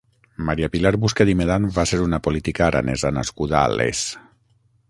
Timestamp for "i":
1.33-1.35